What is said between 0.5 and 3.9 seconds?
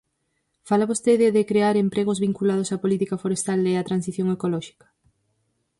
¿Fala vostede de crear empregos vinculados á política forestal e á